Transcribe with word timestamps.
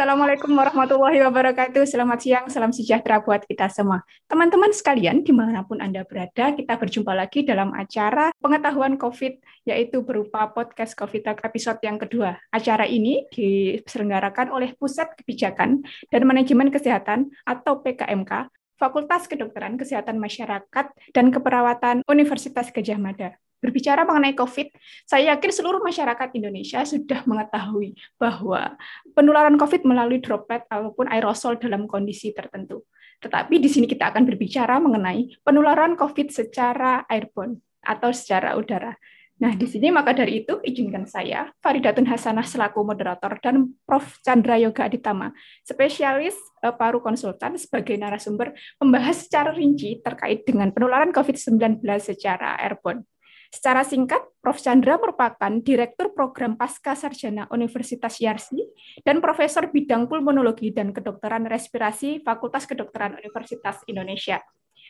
Assalamualaikum 0.00 0.56
warahmatullahi 0.56 1.20
wabarakatuh. 1.28 1.84
Selamat 1.84 2.24
siang, 2.24 2.48
salam 2.48 2.72
sejahtera 2.72 3.20
buat 3.20 3.44
kita 3.44 3.68
semua. 3.68 4.00
Teman-teman 4.32 4.72
sekalian, 4.72 5.20
di 5.20 5.28
mana 5.28 5.60
pun 5.60 5.76
Anda 5.76 6.08
berada, 6.08 6.56
kita 6.56 6.80
berjumpa 6.80 7.12
lagi 7.12 7.44
dalam 7.44 7.76
acara 7.76 8.32
pengetahuan 8.40 8.96
COVID, 8.96 9.44
yaitu 9.68 10.00
berupa 10.00 10.48
podcast 10.56 10.96
COVID 10.96 11.20
Talk 11.20 11.44
episode 11.44 11.84
yang 11.84 12.00
kedua. 12.00 12.32
Acara 12.48 12.88
ini 12.88 13.28
diselenggarakan 13.28 14.48
oleh 14.56 14.72
Pusat 14.72 15.20
Kebijakan 15.20 15.84
dan 16.08 16.22
Manajemen 16.24 16.72
Kesehatan 16.72 17.28
atau 17.44 17.84
PKMK, 17.84 18.48
Fakultas 18.80 19.28
Kedokteran 19.28 19.76
Kesehatan 19.76 20.16
Masyarakat 20.16 20.96
dan 21.12 21.28
Keperawatan 21.28 22.08
Universitas 22.08 22.72
Gajah 22.72 22.96
Mada 22.96 23.36
berbicara 23.60 24.08
mengenai 24.08 24.32
COVID, 24.34 24.72
saya 25.04 25.36
yakin 25.36 25.50
seluruh 25.52 25.84
masyarakat 25.84 26.28
Indonesia 26.34 26.80
sudah 26.82 27.22
mengetahui 27.28 27.94
bahwa 28.16 28.74
penularan 29.12 29.60
COVID 29.60 29.84
melalui 29.84 30.18
droplet 30.18 30.64
ataupun 30.66 31.06
aerosol 31.12 31.60
dalam 31.60 31.84
kondisi 31.84 32.32
tertentu. 32.32 32.88
Tetapi 33.20 33.60
di 33.60 33.68
sini 33.68 33.84
kita 33.84 34.10
akan 34.10 34.24
berbicara 34.24 34.80
mengenai 34.80 35.36
penularan 35.44 35.92
COVID 35.94 36.32
secara 36.32 37.04
airborne 37.06 37.60
atau 37.84 38.10
secara 38.16 38.56
udara. 38.56 38.96
Nah, 39.40 39.56
di 39.56 39.64
sini 39.64 39.88
maka 39.88 40.12
dari 40.12 40.44
itu 40.44 40.60
izinkan 40.60 41.08
saya, 41.08 41.48
Faridatun 41.64 42.04
Hasanah 42.04 42.44
selaku 42.44 42.84
moderator 42.84 43.40
dan 43.40 43.72
Prof. 43.88 44.20
Chandra 44.20 44.60
Yoga 44.60 44.84
Aditama, 44.84 45.32
spesialis 45.64 46.36
eh, 46.60 46.74
paru 46.76 47.00
konsultan 47.00 47.56
sebagai 47.56 47.96
narasumber 47.96 48.52
membahas 48.76 49.24
secara 49.24 49.56
rinci 49.56 50.04
terkait 50.04 50.44
dengan 50.44 50.68
penularan 50.76 51.08
COVID-19 51.08 51.80
secara 52.04 52.60
airborne. 52.60 53.08
Secara 53.50 53.82
singkat, 53.82 54.22
Prof. 54.38 54.62
Chandra 54.62 54.94
merupakan 54.94 55.50
Direktur 55.58 56.14
Program 56.14 56.54
Pasca 56.54 56.94
Sarjana 56.94 57.50
Universitas 57.50 58.22
Yarsi 58.22 58.62
dan 59.02 59.18
Profesor 59.18 59.66
Bidang 59.66 60.06
Pulmonologi 60.06 60.70
dan 60.70 60.94
Kedokteran 60.94 61.50
Respirasi 61.50 62.22
Fakultas 62.22 62.62
Kedokteran 62.70 63.18
Universitas 63.18 63.82
Indonesia. 63.90 64.38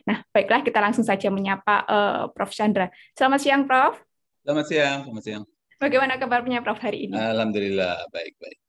Nah, 0.04 0.20
baiklah 0.28 0.60
kita 0.60 0.76
langsung 0.76 1.08
saja 1.08 1.32
menyapa 1.32 1.88
uh, 1.88 2.22
Prof. 2.36 2.52
Chandra. 2.52 2.92
Selamat 3.16 3.40
siang, 3.40 3.64
Prof. 3.64 3.96
Selamat 4.44 4.66
siang, 4.68 4.98
selamat 5.08 5.24
siang. 5.24 5.42
Bagaimana 5.80 6.20
kabarnya 6.20 6.60
Prof 6.60 6.80
hari 6.84 7.08
ini? 7.08 7.16
Alhamdulillah, 7.16 8.12
baik-baik. 8.12 8.60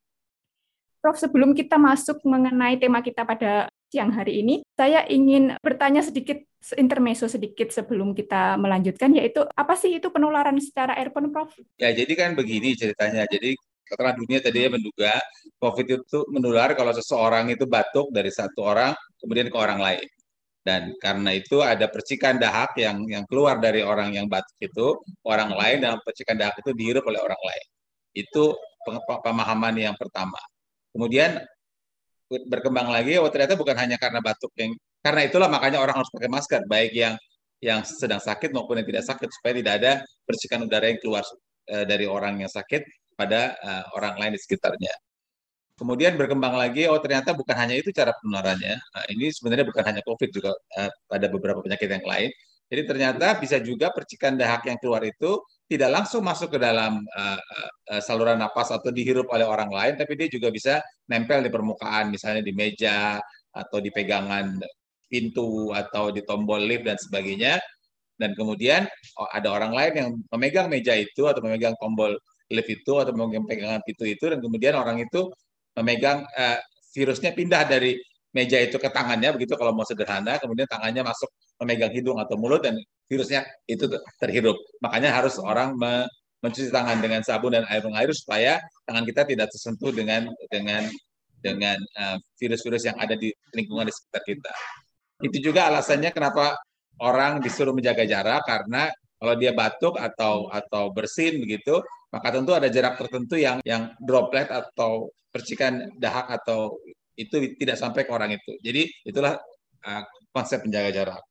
Prof, 1.04 1.20
sebelum 1.20 1.52
kita 1.52 1.76
masuk 1.76 2.24
mengenai 2.24 2.80
tema 2.80 3.04
kita 3.04 3.28
pada 3.28 3.68
siang 3.92 4.16
hari 4.16 4.40
ini, 4.40 4.64
saya 4.80 5.04
ingin 5.12 5.60
bertanya 5.60 6.00
sedikit 6.00 6.40
intermezzo 6.80 7.28
sedikit 7.28 7.68
sebelum 7.76 8.16
kita 8.16 8.56
melanjutkan, 8.56 9.12
yaitu 9.12 9.44
apa 9.44 9.76
sih 9.76 10.00
itu 10.00 10.08
penularan 10.08 10.56
secara 10.64 10.96
airborne, 10.96 11.28
Prof? 11.28 11.52
Ya, 11.76 11.92
jadi 11.92 12.14
kan 12.16 12.40
begini 12.40 12.72
ceritanya. 12.80 13.28
Jadi 13.28 13.60
setelah 13.84 14.16
dunia 14.16 14.40
tadi 14.40 14.72
menduga 14.72 15.12
COVID 15.60 15.86
itu 16.00 16.20
menular 16.32 16.72
kalau 16.80 16.96
seseorang 16.96 17.52
itu 17.52 17.68
batuk 17.68 18.08
dari 18.16 18.32
satu 18.32 18.64
orang 18.64 18.96
kemudian 19.20 19.52
ke 19.52 19.58
orang 19.60 19.84
lain. 19.84 20.08
Dan 20.62 20.94
karena 21.02 21.34
itu 21.34 21.60
ada 21.66 21.90
percikan 21.90 22.38
dahak 22.38 22.78
yang 22.78 23.04
yang 23.10 23.26
keluar 23.26 23.58
dari 23.58 23.82
orang 23.82 24.14
yang 24.14 24.30
batuk 24.30 24.56
itu 24.62 25.02
orang 25.26 25.52
lain 25.52 25.84
dan 25.84 25.98
percikan 26.06 26.38
dahak 26.38 26.56
itu 26.62 26.72
dihirup 26.72 27.04
oleh 27.04 27.20
orang 27.20 27.42
lain. 27.42 27.66
Itu 28.14 28.56
pemahaman 29.26 29.76
yang 29.76 29.98
pertama. 29.98 30.38
Kemudian 30.94 31.42
berkembang 32.48 32.88
lagi 32.88 33.20
oh 33.20 33.28
ternyata 33.28 33.60
bukan 33.60 33.76
hanya 33.76 34.00
karena 34.00 34.24
batuk 34.24 34.52
yang 34.56 34.72
karena 35.04 35.22
itulah 35.28 35.50
makanya 35.52 35.84
orang 35.84 36.00
harus 36.00 36.12
pakai 36.14 36.30
masker 36.32 36.62
baik 36.70 36.92
yang 36.96 37.16
yang 37.62 37.86
sedang 37.86 38.18
sakit 38.18 38.50
maupun 38.56 38.82
yang 38.82 38.88
tidak 38.90 39.06
sakit 39.06 39.30
supaya 39.30 39.54
tidak 39.62 39.74
ada 39.84 39.92
percikan 40.26 40.66
udara 40.66 40.90
yang 40.90 40.98
keluar 40.98 41.22
uh, 41.70 41.86
dari 41.86 42.10
orang 42.10 42.42
yang 42.42 42.50
sakit 42.50 42.82
pada 43.14 43.54
uh, 43.62 43.86
orang 43.94 44.18
lain 44.18 44.34
di 44.34 44.42
sekitarnya. 44.42 44.94
Kemudian 45.78 46.14
berkembang 46.14 46.58
lagi, 46.58 46.86
oh 46.90 46.98
ternyata 47.02 47.34
bukan 47.34 47.58
hanya 47.58 47.74
itu 47.78 47.90
cara 47.90 48.14
penularannya. 48.22 48.76
Nah, 48.78 49.04
ini 49.10 49.34
sebenarnya 49.34 49.66
bukan 49.66 49.82
hanya 49.82 50.02
COVID 50.06 50.30
juga 50.30 50.54
uh, 50.78 50.92
pada 51.10 51.26
beberapa 51.30 51.62
penyakit 51.62 51.90
yang 51.90 52.06
lain. 52.06 52.30
Jadi 52.70 52.82
ternyata 52.86 53.28
bisa 53.38 53.58
juga 53.62 53.90
percikan 53.90 54.38
dahak 54.38 54.66
yang 54.70 54.78
keluar 54.78 55.02
itu 55.06 55.42
tidak 55.72 55.88
langsung 55.88 56.20
masuk 56.28 56.52
ke 56.52 56.60
dalam 56.60 57.00
uh, 57.16 57.40
uh, 57.96 58.02
saluran 58.04 58.36
napas 58.36 58.76
atau 58.76 58.92
dihirup 58.92 59.32
oleh 59.32 59.48
orang 59.48 59.72
lain, 59.72 59.94
tapi 59.96 60.20
dia 60.20 60.28
juga 60.28 60.52
bisa 60.52 60.84
nempel 61.08 61.40
di 61.40 61.48
permukaan, 61.48 62.12
misalnya 62.12 62.44
di 62.44 62.52
meja 62.52 63.16
atau 63.56 63.80
di 63.80 63.88
pegangan 63.88 64.60
pintu 65.08 65.72
atau 65.72 66.12
di 66.12 66.28
tombol 66.28 66.60
lift 66.68 66.84
dan 66.84 67.00
sebagainya. 67.00 67.56
Dan 68.20 68.36
kemudian 68.36 68.84
oh, 69.16 69.32
ada 69.32 69.48
orang 69.56 69.72
lain 69.72 69.94
yang 69.96 70.10
memegang 70.36 70.68
meja 70.68 70.92
itu 70.92 71.24
atau 71.24 71.40
memegang 71.40 71.74
tombol 71.80 72.20
lift 72.52 72.68
itu 72.68 73.00
atau 73.00 73.16
memegang 73.16 73.48
pegangan 73.48 73.80
pintu 73.88 74.04
itu 74.04 74.28
dan 74.28 74.44
kemudian 74.44 74.76
orang 74.76 75.00
itu 75.00 75.32
memegang 75.80 76.28
uh, 76.36 76.60
virusnya 76.92 77.32
pindah 77.32 77.64
dari 77.64 77.96
meja 78.36 78.60
itu 78.60 78.76
ke 78.76 78.92
tangannya 78.92 79.32
begitu 79.36 79.56
kalau 79.56 79.72
mau 79.72 79.88
sederhana 79.88 80.36
kemudian 80.36 80.68
tangannya 80.68 81.08
masuk 81.08 81.32
memegang 81.64 81.96
hidung 81.96 82.20
atau 82.20 82.36
mulut 82.36 82.60
dan 82.60 82.76
virusnya 83.12 83.44
itu 83.68 83.92
terhirup 84.24 84.56
makanya 84.80 85.12
harus 85.12 85.36
orang 85.36 85.76
me 85.76 86.08
mencuci 86.42 86.74
tangan 86.74 86.98
dengan 87.00 87.22
sabun 87.22 87.54
dan 87.54 87.64
air 87.70 87.86
mengalir 87.86 88.14
supaya 88.18 88.58
tangan 88.90 89.06
kita 89.06 89.22
tidak 89.30 89.48
tersentuh 89.54 89.94
dengan 89.94 90.26
dengan 90.50 90.90
dengan 91.42 91.78
eh, 91.78 92.18
virus-virus 92.38 92.86
uh, 92.86 92.88
yang 92.94 92.98
ada 93.02 93.18
di 93.18 93.34
lingkungan 93.58 93.90
di 93.90 93.94
sekitar 93.94 94.22
kita. 94.26 94.54
Itu 95.22 95.38
juga 95.42 95.70
alasannya 95.70 96.14
kenapa 96.14 96.58
orang 97.02 97.42
disuruh 97.42 97.74
menjaga 97.74 98.06
jarak 98.06 98.46
karena 98.46 98.90
kalau 99.22 99.38
dia 99.38 99.54
batuk 99.54 100.02
atau 100.02 100.50
atau 100.50 100.90
bersin 100.94 101.38
begitu, 101.42 101.78
maka 102.10 102.34
tentu 102.34 102.58
ada 102.58 102.70
jarak 102.70 102.98
tertentu 102.98 103.38
yang 103.38 103.62
yang 103.66 103.94
droplet 104.02 104.50
atau 104.50 105.14
percikan 105.30 105.94
dahak 105.98 106.42
atau 106.42 106.78
itu 107.14 107.54
tidak 107.58 107.78
sampai 107.78 108.02
ke 108.06 108.12
orang 108.14 108.34
itu. 108.34 108.58
Jadi 108.66 108.90
itulah 109.06 109.38
uh, 109.86 110.04
konsep 110.34 110.66
menjaga 110.66 110.90
jarak. 110.90 111.22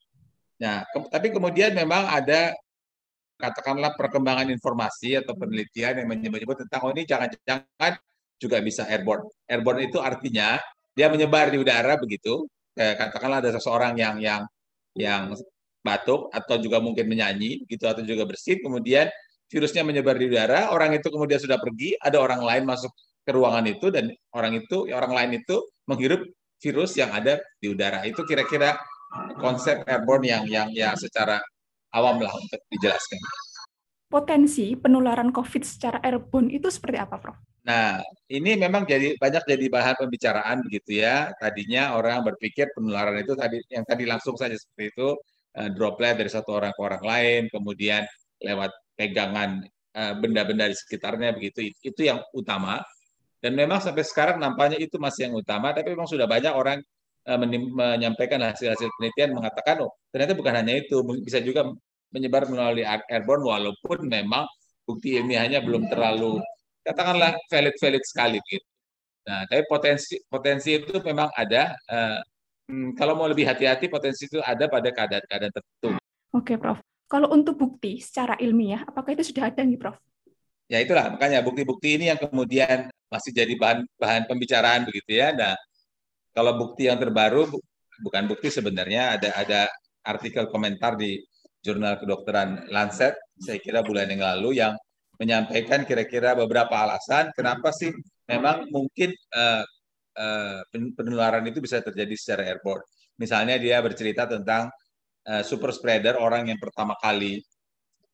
Nah, 0.60 0.84
ke, 0.84 0.98
tapi 1.08 1.28
kemudian 1.32 1.72
memang 1.72 2.04
ada 2.08 2.52
katakanlah 3.40 3.96
perkembangan 3.96 4.52
informasi 4.52 5.16
atau 5.16 5.32
penelitian 5.32 6.04
yang 6.04 6.08
menyebut-nyebut 6.12 6.68
tentang 6.68 6.80
oh 6.84 6.92
ini 6.92 7.08
jangan-jangan 7.08 7.92
juga 8.36 8.60
bisa 8.60 8.84
airborne. 8.84 9.24
Airborne 9.48 9.88
itu 9.88 9.96
artinya 10.00 10.60
dia 10.92 11.08
menyebar 11.08 11.48
di 11.48 11.58
udara 11.60 11.96
begitu. 11.96 12.44
Eh, 12.76 12.94
katakanlah 12.94 13.40
ada 13.40 13.50
seseorang 13.56 13.96
yang 13.96 14.20
yang 14.20 14.42
yang 14.94 15.32
batuk 15.80 16.28
atau 16.30 16.60
juga 16.60 16.78
mungkin 16.78 17.08
menyanyi 17.08 17.64
gitu 17.64 17.88
atau 17.88 18.04
juga 18.04 18.28
bersin 18.28 18.60
kemudian 18.60 19.08
virusnya 19.50 19.82
menyebar 19.82 20.14
di 20.14 20.30
udara, 20.30 20.70
orang 20.70 20.94
itu 20.94 21.10
kemudian 21.10 21.42
sudah 21.42 21.58
pergi, 21.58 21.98
ada 21.98 22.22
orang 22.22 22.40
lain 22.46 22.64
masuk 22.70 22.94
ke 23.26 23.30
ruangan 23.34 23.66
itu 23.66 23.90
dan 23.90 24.08
orang 24.32 24.62
itu 24.62 24.86
orang 24.94 25.10
lain 25.10 25.42
itu 25.42 25.66
menghirup 25.90 26.22
virus 26.62 26.94
yang 26.94 27.10
ada 27.10 27.42
di 27.58 27.66
udara. 27.74 28.06
Itu 28.06 28.22
kira-kira 28.22 28.78
konsep 29.38 29.82
airborne 29.86 30.26
yang 30.26 30.44
yang 30.46 30.68
ya 30.70 30.94
secara 30.94 31.42
awam 31.94 32.22
lah 32.22 32.30
untuk 32.30 32.60
dijelaskan. 32.70 33.18
Potensi 34.10 34.74
penularan 34.74 35.30
COVID 35.30 35.62
secara 35.62 35.98
airborne 36.02 36.50
itu 36.50 36.66
seperti 36.66 36.98
apa, 36.98 37.16
Prof? 37.18 37.38
Nah, 37.60 38.00
ini 38.26 38.56
memang 38.56 38.88
jadi 38.88 39.14
banyak 39.20 39.44
jadi 39.46 39.66
bahan 39.70 39.94
pembicaraan 40.00 40.66
begitu 40.66 40.98
ya. 40.98 41.30
Tadinya 41.38 41.94
orang 41.94 42.26
berpikir 42.26 42.72
penularan 42.74 43.20
itu 43.22 43.36
tadi 43.38 43.62
yang 43.70 43.86
tadi 43.86 44.08
langsung 44.08 44.34
saja 44.34 44.56
seperti 44.56 44.96
itu 44.96 45.08
eh, 45.54 45.70
droplet 45.70 46.18
dari 46.18 46.30
satu 46.32 46.56
orang 46.56 46.72
ke 46.74 46.80
orang 46.82 47.04
lain, 47.04 47.42
kemudian 47.52 48.02
lewat 48.42 48.72
pegangan 48.98 49.62
eh, 49.94 50.14
benda-benda 50.18 50.66
di 50.66 50.76
sekitarnya 50.78 51.36
begitu. 51.36 51.70
Itu 51.84 52.02
yang 52.02 52.24
utama. 52.34 52.82
Dan 53.40 53.56
memang 53.56 53.80
sampai 53.80 54.04
sekarang 54.04 54.36
nampaknya 54.36 54.76
itu 54.76 55.00
masih 55.00 55.30
yang 55.30 55.34
utama, 55.38 55.72
tapi 55.72 55.96
memang 55.96 56.04
sudah 56.04 56.28
banyak 56.28 56.52
orang 56.52 56.84
menyampaikan 57.26 58.40
hasil-hasil 58.42 58.88
penelitian 58.96 59.36
mengatakan, 59.36 59.84
oh 59.84 59.92
ternyata 60.10 60.32
bukan 60.34 60.54
hanya 60.56 60.74
itu, 60.80 61.00
bisa 61.20 61.38
juga 61.44 61.68
menyebar 62.10 62.50
melalui 62.50 62.82
airborne 62.84 63.44
walaupun 63.46 64.08
memang 64.10 64.48
bukti 64.82 65.14
ilmiahnya 65.14 65.62
belum 65.62 65.86
terlalu 65.86 66.42
katakanlah 66.82 67.36
valid-valid 67.46 68.02
sekali 68.02 68.38
gitu. 68.48 68.66
Nah, 69.28 69.44
tapi 69.46 69.62
potensi 69.68 70.16
potensi 70.26 70.74
itu 70.74 70.96
memang 71.04 71.28
ada. 71.36 71.76
Uh, 71.86 72.18
kalau 72.96 73.18
mau 73.18 73.26
lebih 73.26 73.46
hati-hati, 73.46 73.90
potensi 73.90 74.30
itu 74.30 74.38
ada 74.40 74.70
pada 74.70 74.88
keadaan-keadaan 74.94 75.52
tertentu. 75.52 75.88
Oke, 76.30 76.54
Prof. 76.54 76.78
Kalau 77.10 77.26
untuk 77.34 77.58
bukti 77.58 77.98
secara 77.98 78.38
ilmiah, 78.38 78.86
apakah 78.86 79.18
itu 79.18 79.26
sudah 79.34 79.50
ada 79.50 79.66
nih, 79.66 79.74
Prof? 79.74 79.98
Ya 80.70 80.78
itulah, 80.78 81.10
makanya 81.10 81.42
bukti-bukti 81.42 81.98
ini 81.98 82.14
yang 82.14 82.18
kemudian 82.22 82.86
masih 83.10 83.34
jadi 83.34 83.50
bahan 83.58 83.82
bahan 83.98 84.22
pembicaraan 84.30 84.86
begitu 84.86 85.18
ya. 85.18 85.34
Nah, 85.34 85.58
kalau 86.34 86.56
bukti 86.56 86.86
yang 86.86 86.98
terbaru 86.98 87.48
bukan 88.00 88.24
bukti 88.30 88.48
sebenarnya 88.48 89.20
ada 89.20 89.28
ada 89.36 89.60
artikel 90.06 90.48
komentar 90.48 90.96
di 90.96 91.20
jurnal 91.60 92.00
kedokteran 92.00 92.70
Lancet 92.72 93.14
saya 93.36 93.60
kira 93.60 93.84
bulan 93.84 94.08
yang 94.08 94.24
lalu 94.24 94.60
yang 94.60 94.72
menyampaikan 95.20 95.84
kira-kira 95.84 96.32
beberapa 96.32 96.72
alasan 96.72 97.28
kenapa 97.36 97.68
sih 97.76 97.92
memang 98.24 98.72
mungkin 98.72 99.12
uh, 99.36 99.64
uh, 100.16 100.60
penularan 100.96 101.44
itu 101.44 101.60
bisa 101.60 101.84
terjadi 101.84 102.14
secara 102.16 102.42
airborne. 102.48 102.80
Misalnya 103.20 103.60
dia 103.60 103.84
bercerita 103.84 104.24
tentang 104.24 104.72
uh, 105.28 105.42
super 105.44 105.74
spreader 105.76 106.16
orang 106.16 106.48
yang 106.48 106.56
pertama 106.56 106.96
kali 106.96 107.42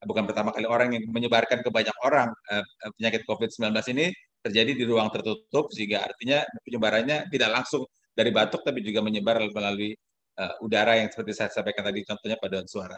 bukan 0.06 0.28
pertama 0.28 0.52
kali 0.52 0.66
orang 0.68 0.92
yang 0.92 1.04
menyebarkan 1.08 1.64
ke 1.64 1.70
banyak 1.72 1.94
orang 2.04 2.28
uh, 2.52 2.64
penyakit 2.98 3.24
COVID-19 3.24 3.70
ini 3.96 4.06
terjadi 4.44 4.72
di 4.76 4.84
ruang 4.86 5.10
tertutup 5.10 5.72
sehingga 5.74 6.06
artinya 6.06 6.46
penyebarannya 6.62 7.26
tidak 7.32 7.50
langsung 7.50 7.82
dari 8.16 8.32
batuk 8.32 8.64
tapi 8.64 8.80
juga 8.80 9.04
menyebar 9.04 9.44
melalui 9.52 9.92
uh, 10.40 10.64
udara 10.64 10.96
yang 10.96 11.12
seperti 11.12 11.36
saya 11.36 11.52
sampaikan 11.52 11.84
tadi 11.84 12.00
contohnya 12.08 12.40
paduan 12.40 12.64
suara. 12.64 12.96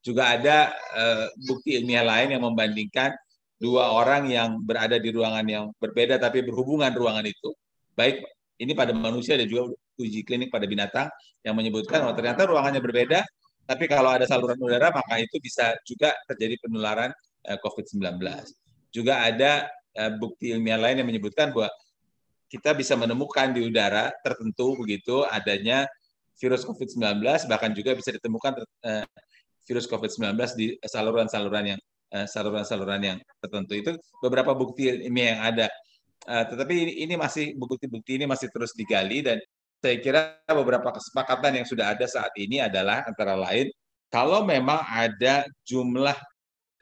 Juga 0.00 0.32
ada 0.32 0.70
uh, 0.94 1.26
bukti 1.44 1.76
ilmiah 1.76 2.06
lain 2.06 2.38
yang 2.38 2.42
membandingkan 2.46 3.12
dua 3.60 3.92
orang 3.92 4.30
yang 4.30 4.62
berada 4.62 4.96
di 4.96 5.12
ruangan 5.12 5.44
yang 5.44 5.64
berbeda 5.76 6.16
tapi 6.16 6.40
berhubungan 6.40 6.88
ruangan 6.94 7.26
itu, 7.28 7.52
baik 7.92 8.24
ini 8.56 8.72
pada 8.72 8.96
manusia 8.96 9.36
dan 9.36 9.44
juga 9.44 9.74
uji 10.00 10.24
klinik 10.24 10.48
pada 10.48 10.64
binatang 10.64 11.08
yang 11.44 11.52
menyebutkan 11.52 12.00
bahwa 12.04 12.16
ternyata 12.16 12.48
ruangannya 12.48 12.80
berbeda, 12.80 13.20
tapi 13.68 13.84
kalau 13.84 14.16
ada 14.16 14.24
saluran 14.24 14.56
udara 14.56 14.88
maka 14.92 15.20
itu 15.20 15.36
bisa 15.40 15.76
juga 15.84 16.16
terjadi 16.24 16.56
penularan 16.64 17.12
uh, 17.48 17.56
eh, 17.56 17.58
COVID-19. 17.60 18.20
Juga 18.90 19.24
ada 19.24 19.68
uh, 20.00 20.12
bukti 20.16 20.56
ilmiah 20.56 20.80
lain 20.80 21.04
yang 21.04 21.08
menyebutkan 21.08 21.52
bahwa 21.52 21.68
kita 22.50 22.74
bisa 22.74 22.98
menemukan 22.98 23.54
di 23.54 23.62
udara 23.62 24.10
tertentu 24.26 24.74
begitu 24.74 25.22
adanya 25.30 25.86
virus 26.36 26.66
COVID-19 26.66 27.22
bahkan 27.46 27.70
juga 27.70 27.94
bisa 27.94 28.10
ditemukan 28.10 28.52
uh, 28.60 29.06
virus 29.64 29.86
COVID-19 29.86 30.34
di 30.58 30.66
saluran-saluran 30.82 31.76
yang 31.76 31.80
Eh, 32.10 32.26
saluran-saluran 32.26 32.98
yang 33.06 33.18
tertentu 33.38 33.78
itu 33.78 33.90
beberapa 34.18 34.50
bukti 34.50 34.90
ilmiah 34.90 35.38
yang 35.38 35.42
ada. 35.54 35.66
Uh, 36.26 36.42
tetapi 36.42 36.74
ini, 36.74 36.92
ini 37.06 37.14
masih 37.16 37.54
bukti-bukti 37.56 38.18
ini 38.20 38.26
masih 38.28 38.50
terus 38.52 38.76
digali 38.76 39.24
dan 39.24 39.38
saya 39.80 39.96
kira 40.02 40.36
beberapa 40.52 40.92
kesepakatan 40.92 41.62
yang 41.62 41.66
sudah 41.70 41.96
ada 41.96 42.04
saat 42.04 42.28
ini 42.36 42.60
adalah 42.60 43.06
antara 43.08 43.38
lain 43.38 43.72
kalau 44.12 44.44
memang 44.44 44.84
ada 44.84 45.48
jumlah 45.64 46.12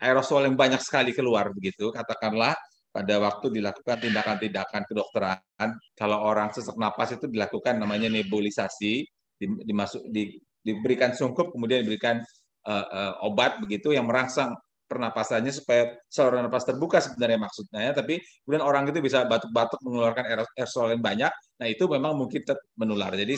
aerosol 0.00 0.42
yang 0.48 0.56
banyak 0.58 0.80
sekali 0.82 1.14
keluar 1.14 1.52
begitu, 1.54 1.92
katakanlah 1.94 2.56
pada 2.88 3.20
waktu 3.20 3.52
dilakukan 3.52 4.00
tindakan-tindakan 4.00 4.82
kedokteran, 4.88 5.70
kalau 5.94 6.24
orang 6.24 6.50
sesak 6.50 6.74
napas 6.80 7.14
itu 7.14 7.28
dilakukan 7.28 7.76
namanya 7.76 8.08
nebulisasi, 8.08 9.04
dimasuk, 9.38 10.02
di, 10.08 10.40
diberikan 10.64 11.12
sungkup, 11.14 11.52
kemudian 11.52 11.84
diberikan 11.84 12.18
uh, 12.66 12.86
uh, 12.88 13.14
obat 13.28 13.60
begitu 13.62 13.92
yang 13.94 14.08
merangsang 14.08 14.56
pernapasannya 14.88 15.52
supaya 15.52 16.00
saluran 16.08 16.48
napas 16.48 16.64
terbuka 16.64 16.98
sebenarnya 16.98 17.38
maksudnya 17.38 17.80
ya. 17.88 17.92
Tapi 17.92 18.24
kemudian 18.42 18.64
orang 18.64 18.88
itu 18.88 19.04
bisa 19.04 19.28
batuk-batuk 19.28 19.78
mengeluarkan 19.84 20.24
aerosol 20.56 20.96
yang 20.96 21.04
banyak. 21.04 21.32
Nah 21.60 21.66
itu 21.68 21.84
memang 21.86 22.16
mungkin 22.16 22.40
menular. 22.80 23.12
Jadi 23.12 23.36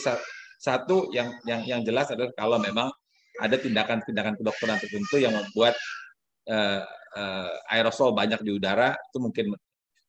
satu 0.57 1.11
yang 1.11 1.35
yang 1.43 1.67
yang 1.67 1.81
jelas 1.83 2.07
adalah 2.09 2.31
kalau 2.39 2.55
memang 2.57 2.87
ada 3.43 3.55
tindakan-tindakan 3.59 4.39
kedokteran 4.39 4.79
tertentu 4.79 5.19
yang 5.19 5.35
membuat 5.35 5.75
uh, 6.47 6.87
uh, 7.15 7.51
aerosol 7.71 8.15
banyak 8.15 8.39
di 8.43 8.51
udara 8.55 8.93
itu 8.95 9.17
mungkin 9.19 9.55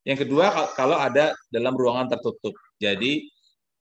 yang 0.03 0.19
kedua 0.19 0.75
kalau 0.75 0.99
ada 0.99 1.35
dalam 1.49 1.75
ruangan 1.79 2.11
tertutup 2.11 2.55
jadi 2.79 3.23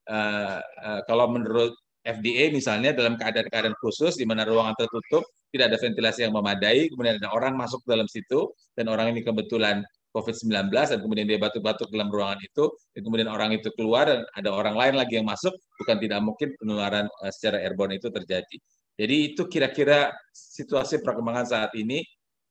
uh, 0.10 0.60
uh, 0.62 1.02
kalau 1.10 1.30
menurut 1.34 1.74
FDA 2.02 2.50
misalnya 2.50 2.98
dalam 2.98 3.14
keadaan-keadaan 3.14 3.78
khusus 3.78 4.18
di 4.18 4.26
mana 4.26 4.42
ruangan 4.42 4.74
tertutup 4.74 5.22
tidak 5.54 5.76
ada 5.76 5.78
ventilasi 5.78 6.20
yang 6.26 6.34
memadai, 6.34 6.88
kemudian 6.90 7.20
ada 7.20 7.30
orang 7.36 7.60
masuk 7.60 7.84
dalam 7.84 8.08
situ 8.08 8.56
dan 8.74 8.88
orang 8.88 9.12
ini 9.12 9.22
kebetulan 9.22 9.84
COVID-19 10.16 10.72
dan 10.72 11.00
kemudian 11.00 11.28
dia 11.28 11.40
batuk-batuk 11.40 11.92
dalam 11.92 12.08
ruangan 12.08 12.40
itu, 12.40 12.72
dan 12.96 13.02
kemudian 13.04 13.30
orang 13.32 13.52
itu 13.56 13.68
keluar 13.76 14.08
dan 14.08 14.24
ada 14.36 14.50
orang 14.52 14.76
lain 14.76 14.96
lagi 14.96 15.20
yang 15.20 15.28
masuk, 15.28 15.52
bukan 15.80 15.98
tidak 16.00 16.20
mungkin 16.24 16.50
penularan 16.56 17.06
secara 17.32 17.64
airborne 17.64 18.00
itu 18.00 18.08
terjadi. 18.08 18.58
Jadi 18.96 19.16
itu 19.32 19.44
kira-kira 19.48 20.12
situasi 20.32 21.00
perkembangan 21.04 21.48
saat 21.48 21.72
ini 21.80 22.04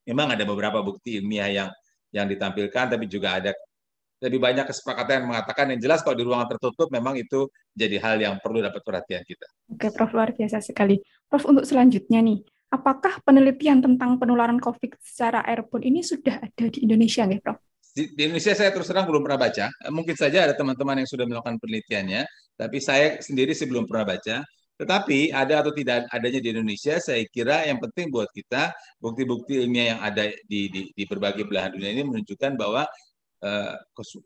memang 0.04 0.34
ada 0.34 0.44
beberapa 0.46 0.80
bukti 0.80 1.20
ilmiah 1.20 1.50
yang 1.50 1.70
yang 2.10 2.26
ditampilkan, 2.26 2.90
tapi 2.90 3.06
juga 3.06 3.38
ada 3.38 3.50
lebih 4.20 4.36
banyak 4.36 4.68
kesepakatan 4.68 5.24
yang 5.24 5.26
mengatakan 5.32 5.72
yang 5.72 5.80
jelas 5.80 6.04
kalau 6.04 6.12
di 6.12 6.24
ruangan 6.28 6.52
tertutup 6.52 6.92
memang 6.92 7.16
itu 7.16 7.48
jadi 7.72 7.96
hal 8.04 8.16
yang 8.20 8.34
perlu 8.36 8.60
dapat 8.60 8.84
perhatian 8.84 9.24
kita. 9.24 9.48
Oke, 9.72 9.88
Prof 9.96 10.12
luar 10.12 10.36
biasa 10.36 10.60
sekali. 10.60 11.00
Prof 11.24 11.48
untuk 11.48 11.64
selanjutnya 11.64 12.20
nih, 12.20 12.44
apakah 12.68 13.24
penelitian 13.24 13.80
tentang 13.80 14.20
penularan 14.20 14.60
COVID 14.60 15.00
secara 15.00 15.40
airborne 15.48 15.88
ini 15.88 16.04
sudah 16.04 16.36
ada 16.36 16.64
di 16.68 16.84
Indonesia 16.84 17.24
nih, 17.24 17.40
Prof? 17.40 17.56
Di, 17.90 18.12
di 18.12 18.22
Indonesia 18.28 18.52
saya 18.52 18.70
terus 18.70 18.86
terang 18.92 19.08
belum 19.08 19.24
pernah 19.24 19.40
baca. 19.40 19.66
Mungkin 19.88 20.14
saja 20.14 20.46
ada 20.46 20.54
teman-teman 20.54 21.00
yang 21.00 21.08
sudah 21.08 21.24
melakukan 21.24 21.56
penelitiannya, 21.56 22.22
tapi 22.60 22.76
saya 22.78 23.18
sendiri 23.24 23.56
sih 23.56 23.64
belum 23.64 23.88
pernah 23.88 24.04
baca. 24.04 24.44
Tetapi 24.80 25.36
ada 25.36 25.60
atau 25.60 25.76
tidak 25.76 26.08
adanya 26.08 26.40
di 26.40 26.48
Indonesia, 26.56 26.96
saya 26.96 27.20
kira 27.28 27.68
yang 27.68 27.76
penting 27.84 28.08
buat 28.08 28.32
kita 28.32 28.72
bukti-bukti 28.96 29.60
ilmiah 29.60 29.96
yang 29.96 30.00
ada 30.00 30.24
di, 30.48 30.72
di, 30.72 30.88
di 30.96 31.04
berbagai 31.04 31.44
belahan 31.44 31.76
dunia 31.76 31.92
ini 31.92 32.02
menunjukkan 32.08 32.56
bahwa 32.56 32.88
Eh, 33.40 33.74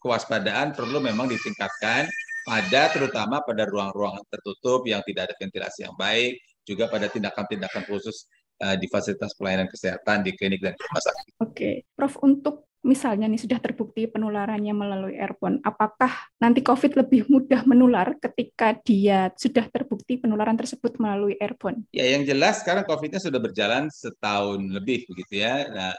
kewaspadaan 0.02 0.74
perlu 0.74 0.98
memang 0.98 1.30
ditingkatkan 1.30 2.10
pada 2.42 2.82
terutama 2.90 3.38
pada 3.46 3.62
ruang-ruangan 3.62 4.26
tertutup 4.26 4.82
yang 4.90 5.06
tidak 5.06 5.30
ada 5.30 5.34
ventilasi 5.38 5.86
yang 5.86 5.94
baik, 5.94 6.42
juga 6.66 6.90
pada 6.90 7.06
tindakan-tindakan 7.06 7.86
khusus 7.86 8.26
uh, 8.58 8.74
di 8.74 8.90
fasilitas 8.90 9.30
pelayanan 9.38 9.70
kesehatan 9.70 10.26
di 10.26 10.34
klinik 10.34 10.58
dan 10.58 10.74
rumah 10.74 10.98
sakit. 10.98 11.24
Oke, 11.46 11.70
Prof 11.94 12.18
untuk 12.26 12.66
misalnya 12.84 13.24
nih 13.26 13.40
sudah 13.40 13.58
terbukti 13.58 14.04
penularannya 14.04 14.76
melalui 14.76 15.16
airborne, 15.16 15.58
apakah 15.64 16.12
nanti 16.36 16.60
COVID 16.60 17.00
lebih 17.00 17.26
mudah 17.32 17.64
menular 17.64 18.14
ketika 18.20 18.76
dia 18.84 19.32
sudah 19.34 19.64
terbukti 19.72 20.20
penularan 20.20 20.54
tersebut 20.54 21.00
melalui 21.00 21.34
airborne? 21.40 21.88
Ya, 21.90 22.04
yang 22.12 22.28
jelas 22.28 22.60
sekarang 22.60 22.84
COVID-nya 22.84 23.18
sudah 23.24 23.40
berjalan 23.40 23.88
setahun 23.88 24.60
lebih 24.60 25.08
begitu 25.08 25.40
ya. 25.40 25.64
Nah, 25.72 25.92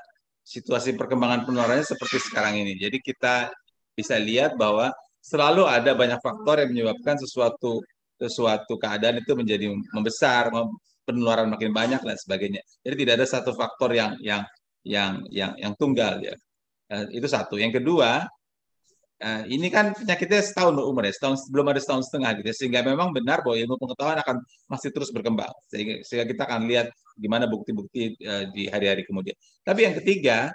situasi 0.45 0.93
perkembangan 0.93 1.49
penularannya 1.49 1.83
seperti 1.83 2.21
sekarang 2.21 2.61
ini. 2.61 2.77
Jadi 2.77 3.01
kita 3.01 3.49
bisa 3.97 4.21
lihat 4.21 4.53
bahwa 4.53 4.93
selalu 5.25 5.65
ada 5.65 5.97
banyak 5.97 6.21
faktor 6.21 6.61
yang 6.61 6.69
menyebabkan 6.69 7.17
sesuatu 7.17 7.81
sesuatu 8.15 8.79
keadaan 8.79 9.19
itu 9.19 9.33
menjadi 9.35 9.73
membesar, 9.91 10.47
penularan 11.03 11.49
makin 11.49 11.73
banyak 11.73 11.99
dan 11.99 12.15
sebagainya. 12.15 12.61
Jadi 12.85 12.95
tidak 13.03 13.13
ada 13.19 13.27
satu 13.27 13.51
faktor 13.57 13.91
yang 13.91 14.15
yang 14.21 14.45
yang 14.85 15.25
yang 15.33 15.51
yang 15.57 15.73
tunggal 15.75 16.21
ya. 16.21 16.37
Eh, 16.85 17.05
itu 17.17 17.25
satu. 17.25 17.57
Yang 17.57 17.81
kedua, 17.81 18.29
eh, 19.21 19.41
ini 19.49 19.67
kan 19.73 19.95
penyakitnya 19.97 20.41
setahun 20.45 20.75
umur 20.77 21.03
ya, 21.09 21.13
setahun 21.17 21.49
belum 21.49 21.67
ada 21.73 21.79
setahun 21.81 22.03
setengah 22.11 22.31
gitu, 22.41 22.47
ya. 22.53 22.55
sehingga 22.55 22.79
memang 22.85 23.09
benar 23.15 23.41
bahwa 23.41 23.57
ilmu 23.57 23.75
pengetahuan 23.81 24.19
akan 24.21 24.35
masih 24.69 24.89
terus 24.93 25.09
berkembang, 25.09 25.53
sehingga, 25.71 25.93
sehingga 26.05 26.25
kita 26.29 26.41
akan 26.45 26.61
lihat 26.69 26.87
gimana 27.17 27.45
bukti-bukti 27.49 28.19
uh, 28.27 28.43
di 28.53 28.67
hari-hari 28.69 29.01
kemudian. 29.07 29.33
Tapi 29.65 29.79
yang 29.87 29.95
ketiga, 30.01 30.51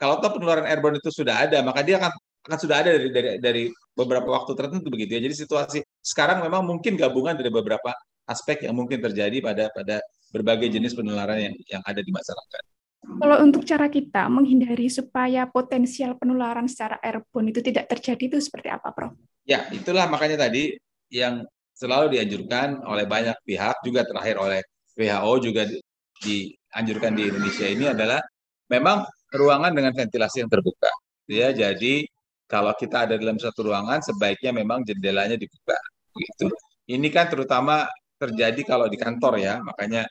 kalau 0.00 0.20
toh 0.20 0.36
penularan 0.36 0.68
airborne 0.68 1.00
itu 1.00 1.08
sudah 1.08 1.48
ada, 1.48 1.64
maka 1.64 1.80
dia 1.80 1.96
akan 1.96 2.12
akan 2.48 2.58
sudah 2.60 2.76
ada 2.84 2.90
dari 2.96 3.08
dari 3.08 3.28
dari 3.40 3.64
beberapa 3.96 4.28
waktu 4.28 4.52
tertentu 4.52 4.92
begitu 4.92 5.16
ya. 5.16 5.20
Jadi 5.24 5.34
situasi 5.36 5.78
sekarang 6.04 6.44
memang 6.44 6.68
mungkin 6.68 7.00
gabungan 7.00 7.32
dari 7.32 7.48
beberapa 7.48 7.96
aspek 8.28 8.68
yang 8.68 8.76
mungkin 8.76 9.00
terjadi 9.00 9.40
pada 9.40 9.72
pada 9.72 10.04
berbagai 10.32 10.68
jenis 10.68 10.92
penularan 10.92 11.40
yang 11.40 11.54
yang 11.64 11.82
ada 11.84 12.00
di 12.04 12.12
masyarakat. 12.12 12.77
Kalau 13.16 13.40
untuk 13.40 13.64
cara 13.64 13.88
kita 13.88 14.28
menghindari 14.28 14.92
supaya 14.92 15.48
potensial 15.48 16.20
penularan 16.20 16.68
secara 16.68 17.00
airborne 17.00 17.48
itu 17.48 17.64
tidak 17.64 17.88
terjadi 17.88 18.36
itu 18.36 18.38
seperti 18.44 18.68
apa, 18.68 18.92
Prof? 18.92 19.16
Ya, 19.48 19.64
itulah 19.72 20.04
makanya 20.12 20.44
tadi 20.44 20.76
yang 21.08 21.48
selalu 21.72 22.20
dianjurkan 22.20 22.84
oleh 22.84 23.08
banyak 23.08 23.34
pihak 23.48 23.80
juga 23.80 24.04
terakhir 24.04 24.36
oleh 24.36 24.60
WHO 24.92 25.32
juga 25.40 25.62
dianjurkan 26.20 27.16
di 27.16 27.22
Indonesia 27.32 27.66
ini 27.70 27.86
adalah 27.88 28.20
memang 28.68 29.08
ruangan 29.32 29.72
dengan 29.72 29.96
ventilasi 29.96 30.44
yang 30.44 30.50
terbuka. 30.52 30.92
Ya, 31.24 31.48
jadi 31.54 32.04
kalau 32.48 32.72
kita 32.76 33.08
ada 33.08 33.14
dalam 33.16 33.36
satu 33.40 33.72
ruangan 33.72 34.04
sebaiknya 34.04 34.52
memang 34.52 34.84
jendelanya 34.84 35.36
dibuka. 35.36 35.76
Gitu. 36.12 36.48
Ini 36.88 37.08
kan 37.12 37.28
terutama 37.28 37.84
terjadi 38.18 38.60
kalau 38.64 38.90
di 38.90 38.98
kantor 38.98 39.38
ya, 39.38 39.60
makanya 39.62 40.08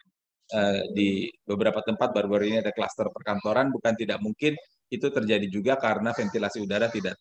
di 0.96 1.28
beberapa 1.44 1.84
tempat 1.84 2.16
baru-baru 2.16 2.48
ini 2.48 2.58
ada 2.64 2.72
klaster 2.72 3.12
perkantoran 3.12 3.68
bukan 3.68 3.94
tidak 4.00 4.24
mungkin 4.24 4.56
itu 4.88 5.08
terjadi 5.12 5.48
juga 5.52 5.76
karena 5.76 6.16
ventilasi 6.16 6.64
udara 6.64 6.88
tidak 6.88 7.20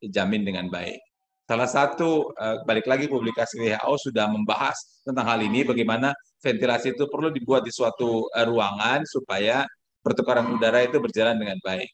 terjamin 0.00 0.44
dengan 0.44 0.68
baik. 0.68 1.00
Salah 1.48 1.64
satu 1.64 2.28
uh, 2.36 2.60
balik 2.68 2.84
lagi 2.84 3.08
publikasi 3.08 3.56
WHO 3.56 4.12
sudah 4.12 4.28
membahas 4.28 5.00
tentang 5.00 5.24
hal 5.24 5.40
ini 5.40 5.64
bagaimana 5.64 6.12
ventilasi 6.44 6.92
itu 6.92 7.08
perlu 7.08 7.32
dibuat 7.32 7.64
di 7.64 7.72
suatu 7.72 8.28
uh, 8.28 8.44
ruangan 8.44 9.08
supaya 9.08 9.64
pertukaran 10.04 10.52
udara 10.52 10.84
itu 10.84 11.00
berjalan 11.00 11.40
dengan 11.40 11.56
baik. 11.64 11.88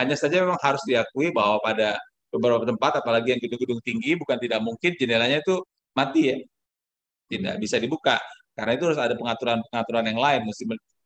Hanya 0.00 0.16
saja 0.16 0.40
memang 0.40 0.56
harus 0.56 0.80
diakui 0.88 1.36
bahwa 1.36 1.60
pada 1.60 2.00
beberapa 2.32 2.64
tempat 2.64 3.04
apalagi 3.04 3.36
yang 3.36 3.40
gedung-gedung 3.44 3.84
tinggi 3.84 4.16
bukan 4.16 4.40
tidak 4.40 4.64
mungkin 4.64 4.96
jendelanya 4.96 5.44
itu 5.44 5.60
mati 5.92 6.22
ya. 6.32 6.36
Tidak 7.28 7.60
bisa 7.60 7.76
dibuka 7.76 8.16
karena 8.54 8.72
itu 8.78 8.84
harus 8.90 9.00
ada 9.02 9.14
pengaturan-pengaturan 9.18 10.04
yang 10.14 10.18
lain 10.18 10.40
mesti 10.46 10.64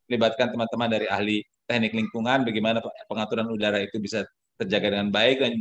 melibatkan 0.09 0.47
teman-teman 0.53 0.89
dari 0.89 1.05
ahli 1.09 1.37
teknik 1.69 1.93
lingkungan 1.93 2.45
bagaimana 2.45 2.81
pengaturan 3.05 3.45
udara 3.49 3.77
itu 3.81 4.01
bisa 4.01 4.25
terjaga 4.59 4.97
dengan 4.97 5.09
baik 5.13 5.39
dan 5.39 5.55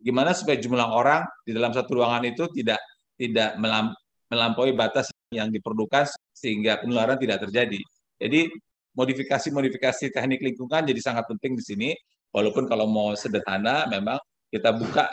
gimana 0.00 0.34
supaya 0.34 0.58
jumlah 0.58 0.88
orang 0.90 1.22
di 1.46 1.52
dalam 1.54 1.70
satu 1.70 2.00
ruangan 2.00 2.26
itu 2.26 2.48
tidak 2.50 2.80
tidak 3.14 3.54
melampaui 4.32 4.72
batas 4.72 5.12
yang 5.30 5.52
diperlukan 5.52 6.08
sehingga 6.34 6.80
penularan 6.82 7.20
tidak 7.20 7.46
terjadi. 7.46 7.78
Jadi 8.18 8.50
modifikasi-modifikasi 8.96 10.10
teknik 10.10 10.40
lingkungan 10.42 10.82
jadi 10.88 11.00
sangat 11.00 11.28
penting 11.30 11.54
di 11.54 11.64
sini. 11.64 11.90
Walaupun 12.30 12.70
kalau 12.70 12.86
mau 12.86 13.10
sederhana, 13.18 13.90
memang 13.90 14.18
kita 14.50 14.70
buka 14.70 15.10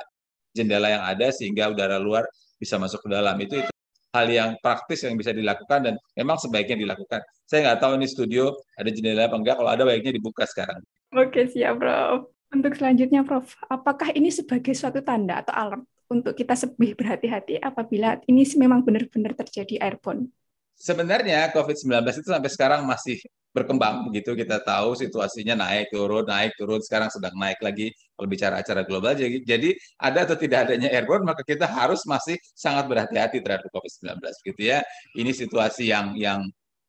jendela 0.54 0.90
yang 0.90 1.04
ada 1.06 1.34
sehingga 1.34 1.70
udara 1.70 1.98
luar 1.98 2.26
bisa 2.58 2.78
masuk 2.78 3.06
ke 3.06 3.10
dalam. 3.10 3.34
Itu 3.42 3.58
itu 3.62 3.72
hal 4.18 4.28
yang 4.28 4.50
praktis 4.60 5.06
yang 5.06 5.14
bisa 5.14 5.30
dilakukan 5.30 5.80
dan 5.86 5.94
memang 6.18 6.42
sebaiknya 6.42 6.82
dilakukan. 6.82 7.22
Saya 7.46 7.70
nggak 7.70 7.80
tahu 7.80 7.92
ini 8.02 8.08
studio 8.10 8.58
ada 8.74 8.90
jendela 8.90 9.30
apa 9.30 9.38
enggak, 9.38 9.56
kalau 9.62 9.70
ada 9.70 9.84
baiknya 9.86 10.18
dibuka 10.18 10.44
sekarang. 10.50 10.82
Oke, 11.14 11.46
siap, 11.48 11.78
Prof. 11.78 12.28
Untuk 12.48 12.74
selanjutnya, 12.80 13.22
Prof, 13.28 13.54
apakah 13.70 14.12
ini 14.16 14.34
sebagai 14.34 14.74
suatu 14.74 15.04
tanda 15.04 15.46
atau 15.46 15.54
alarm 15.54 15.84
untuk 16.08 16.34
kita 16.34 16.56
lebih 16.56 16.96
berhati-hati 16.96 17.60
apabila 17.60 18.20
ini 18.28 18.44
memang 18.56 18.84
benar-benar 18.84 19.36
terjadi 19.36 19.84
airborne? 19.84 20.32
Sebenarnya 20.78 21.50
COVID-19 21.52 22.06
itu 22.22 22.30
sampai 22.30 22.52
sekarang 22.54 22.82
masih 22.86 23.18
berkembang 23.58 24.06
begitu 24.14 24.38
kita 24.38 24.62
tahu 24.62 24.94
situasinya 24.94 25.58
naik 25.58 25.90
turun 25.90 26.30
naik 26.30 26.54
turun 26.54 26.78
sekarang 26.78 27.10
sedang 27.10 27.34
naik 27.34 27.58
lagi 27.66 27.90
kalau 28.14 28.30
bicara 28.30 28.62
acara 28.62 28.86
global 28.86 29.18
jadi, 29.18 29.42
jadi 29.42 29.70
ada 29.98 30.30
atau 30.30 30.38
tidak 30.38 30.70
adanya 30.70 30.94
airborne 30.94 31.26
maka 31.26 31.42
kita 31.42 31.66
harus 31.66 32.06
masih 32.06 32.38
sangat 32.54 32.86
berhati-hati 32.90 33.42
terhadap 33.42 33.70
COVID-19 33.70 34.18
gitu 34.48 34.62
ya. 34.62 34.82
Ini 35.14 35.32
situasi 35.34 35.90
yang 35.90 36.18
yang 36.18 36.42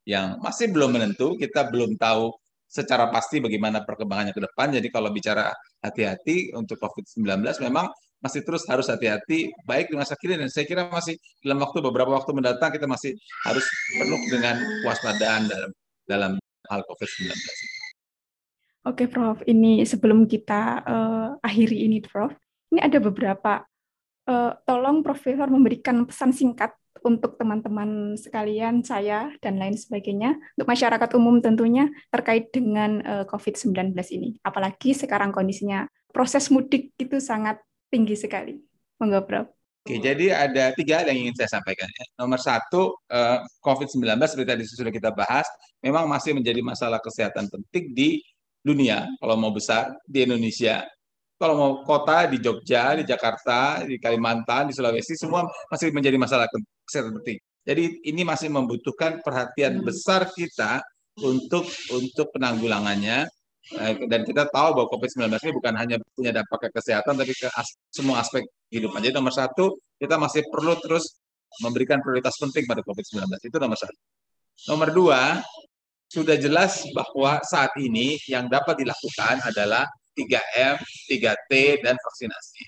yang 0.08 0.40
masih 0.40 0.72
belum 0.72 0.96
menentu 0.96 1.36
kita 1.36 1.68
belum 1.68 2.00
tahu 2.00 2.32
secara 2.68 3.08
pasti 3.08 3.40
bagaimana 3.40 3.84
perkembangannya 3.84 4.32
ke 4.32 4.42
depan. 4.44 4.72
Jadi 4.72 4.88
kalau 4.92 5.12
bicara 5.12 5.52
hati-hati 5.84 6.52
untuk 6.56 6.80
COVID-19 6.80 7.44
memang 7.64 7.88
masih 8.18 8.42
terus 8.42 8.66
harus 8.66 8.90
hati-hati 8.90 9.54
baik 9.62 9.94
di 9.94 9.96
masa 9.96 10.18
kini 10.18 10.34
dan 10.34 10.50
saya 10.50 10.66
kira 10.66 10.90
masih 10.90 11.14
dalam 11.38 11.62
waktu 11.62 11.78
beberapa 11.78 12.10
waktu 12.18 12.34
mendatang 12.34 12.74
kita 12.74 12.90
masih 12.90 13.14
harus 13.46 13.62
penuh 13.94 14.18
dengan 14.26 14.58
kewaspadaan 14.82 15.46
dalam 15.46 15.70
dalam 16.02 16.32
hal 16.68 16.84
COVID-19. 16.84 17.32
Oke, 18.86 19.04
Prof. 19.10 19.44
Ini 19.44 19.84
sebelum 19.84 20.24
kita 20.24 20.80
uh, 20.86 21.28
akhiri 21.44 21.84
ini, 21.84 22.00
Prof. 22.00 22.32
Ini 22.72 22.84
ada 22.84 22.98
beberapa 23.02 23.64
uh, 24.28 24.52
tolong 24.64 25.04
Profesor 25.04 25.48
memberikan 25.48 26.04
pesan 26.08 26.32
singkat 26.32 26.72
untuk 27.04 27.38
teman-teman 27.38 28.18
sekalian, 28.18 28.82
saya 28.82 29.30
dan 29.38 29.60
lain 29.60 29.76
sebagainya, 29.78 30.34
untuk 30.58 30.68
masyarakat 30.68 31.10
umum 31.14 31.38
tentunya 31.38 31.86
terkait 32.10 32.50
dengan 32.50 33.02
uh, 33.04 33.24
COVID-19 33.28 33.94
ini. 34.14 34.38
Apalagi 34.42 34.96
sekarang 34.96 35.30
kondisinya 35.30 35.86
proses 36.10 36.48
mudik 36.48 36.96
itu 36.98 37.20
sangat 37.20 37.60
tinggi 37.92 38.16
sekali. 38.16 38.58
Monggo, 38.98 39.22
Prof. 39.24 39.57
Oke, 39.88 40.04
jadi 40.04 40.36
ada 40.36 40.76
tiga 40.76 41.00
hal 41.00 41.08
yang 41.08 41.24
ingin 41.24 41.32
saya 41.40 41.56
sampaikan. 41.56 41.88
Ya. 41.88 42.04
Nomor 42.20 42.36
satu, 42.36 43.00
eh, 43.08 43.40
COVID-19 43.64 44.20
seperti 44.28 44.44
tadi 44.44 44.62
sudah 44.68 44.92
kita 44.92 45.16
bahas, 45.16 45.48
memang 45.80 46.04
masih 46.04 46.36
menjadi 46.36 46.60
masalah 46.60 47.00
kesehatan 47.00 47.48
penting 47.48 47.96
di 47.96 48.20
dunia, 48.60 49.08
kalau 49.16 49.40
mau 49.40 49.48
besar, 49.48 49.96
di 50.04 50.28
Indonesia. 50.28 50.84
Kalau 51.40 51.54
mau 51.56 51.72
kota, 51.88 52.28
di 52.28 52.36
Jogja, 52.36 53.00
di 53.00 53.08
Jakarta, 53.08 53.80
di 53.88 53.96
Kalimantan, 53.96 54.68
di 54.68 54.76
Sulawesi, 54.76 55.16
semua 55.16 55.48
masih 55.72 55.88
menjadi 55.88 56.20
masalah 56.20 56.52
kesehatan 56.84 57.24
penting. 57.24 57.40
Jadi 57.64 57.84
ini 58.12 58.28
masih 58.28 58.52
membutuhkan 58.52 59.24
perhatian 59.24 59.80
besar 59.80 60.28
kita 60.36 60.84
untuk 61.24 61.64
untuk 61.96 62.28
penanggulangannya 62.36 63.24
dan 64.08 64.24
kita 64.24 64.48
tahu 64.48 64.80
bahwa 64.80 64.88
COVID-19 64.96 65.28
ini 65.28 65.52
bukan 65.52 65.74
hanya 65.76 65.96
punya 66.16 66.32
dampak 66.32 66.68
ke 66.68 66.68
kesehatan, 66.80 67.20
tapi 67.20 67.36
ke 67.36 67.52
as 67.52 67.68
semua 67.92 68.24
aspek 68.24 68.48
kehidupan. 68.72 69.04
Jadi 69.04 69.14
nomor 69.20 69.34
satu, 69.34 69.76
kita 70.00 70.16
masih 70.16 70.48
perlu 70.48 70.72
terus 70.80 71.20
memberikan 71.60 72.00
prioritas 72.00 72.36
penting 72.40 72.64
pada 72.64 72.80
COVID-19. 72.80 73.28
Itu 73.44 73.60
nomor 73.60 73.76
satu. 73.76 73.98
Nomor 74.72 74.88
dua, 74.92 75.20
sudah 76.08 76.40
jelas 76.40 76.80
bahwa 76.96 77.44
saat 77.44 77.76
ini 77.76 78.16
yang 78.24 78.48
dapat 78.48 78.80
dilakukan 78.80 79.44
adalah 79.44 79.84
3M, 80.16 80.76
3T, 81.12 81.52
dan 81.84 81.94
vaksinasi. 81.94 82.64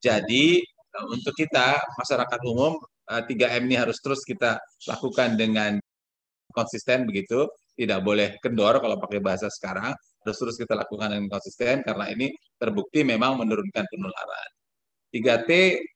Jadi 0.00 0.64
eh, 0.64 1.06
untuk 1.12 1.36
kita, 1.36 1.76
masyarakat 2.00 2.40
umum, 2.48 2.80
3M 3.08 3.62
eh, 3.62 3.66
ini 3.68 3.76
harus 3.76 4.00
terus 4.00 4.24
kita 4.24 4.56
lakukan 4.88 5.36
dengan 5.36 5.76
konsisten 6.52 7.04
begitu, 7.04 7.44
tidak 7.78 8.00
boleh 8.02 8.40
kendor 8.42 8.80
kalau 8.82 8.96
pakai 8.98 9.20
bahasa 9.22 9.46
sekarang, 9.52 9.94
terus 10.28 10.38
terus 10.44 10.56
kita 10.60 10.76
lakukan 10.76 11.08
dengan 11.08 11.32
konsisten 11.32 11.80
karena 11.80 12.04
ini 12.12 12.28
terbukti 12.60 13.00
memang 13.00 13.40
menurunkan 13.40 13.84
penularan. 13.88 14.48
3T 15.08 15.50